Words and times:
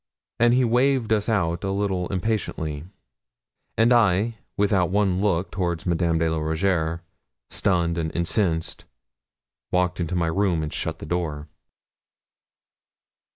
And 0.39 0.55
he 0.55 0.65
waved 0.65 1.13
us 1.13 1.29
out 1.29 1.63
a 1.63 1.69
little 1.69 2.07
impatiently; 2.07 2.85
and 3.77 3.93
I, 3.93 4.37
without 4.57 4.89
one 4.89 5.21
look 5.21 5.51
toward 5.51 5.85
Madame 5.85 6.17
de 6.17 6.27
la 6.27 6.39
Rougierre, 6.39 7.03
stunned 7.51 7.99
and 7.99 8.11
incensed, 8.15 8.85
walked 9.69 9.99
into 9.99 10.15
my 10.15 10.25
room 10.25 10.63
and 10.63 10.73
shut 10.73 10.97
the 10.97 11.05
door. 11.05 11.49